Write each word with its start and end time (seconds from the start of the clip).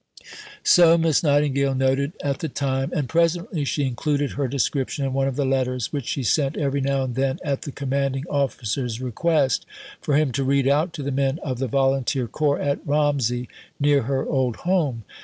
So 0.63 0.97
Miss 0.97 1.21
Nightingale 1.21 1.75
noted 1.75 2.13
at 2.23 2.39
the 2.39 2.49
time, 2.49 2.91
and 2.91 3.07
presently 3.07 3.63
she 3.63 3.85
included 3.85 4.31
her 4.31 4.47
description 4.47 5.05
in 5.05 5.13
one 5.13 5.27
of 5.27 5.35
the 5.35 5.45
letters 5.45 5.93
which 5.93 6.07
she 6.07 6.23
sent 6.23 6.57
every 6.57 6.81
now 6.81 7.03
and 7.03 7.13
then 7.13 7.37
at 7.45 7.61
the 7.61 7.71
Commanding 7.71 8.25
Officer's 8.27 8.99
request 8.99 9.63
for 10.01 10.15
him 10.17 10.31
to 10.31 10.43
read 10.43 10.67
out 10.67 10.91
to 10.93 11.03
the 11.03 11.11
men 11.11 11.37
of 11.43 11.59
the 11.59 11.67
Volunteer 11.67 12.27
Corps 12.27 12.59
at 12.59 12.79
Romsey, 12.83 13.47
near 13.79 14.01
her 14.01 14.25
old 14.25 14.55
home. 14.65 15.03